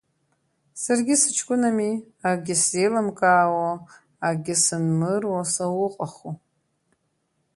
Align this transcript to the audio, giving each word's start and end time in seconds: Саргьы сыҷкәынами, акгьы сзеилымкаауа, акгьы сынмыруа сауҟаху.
Саргьы 0.81 1.15
сыҷкәынами, 1.21 1.91
акгьы 2.29 2.55
сзеилымкаауа, 2.61 3.71
акгьы 4.27 4.55
сынмыруа 4.63 5.41
сауҟаху. 5.53 6.31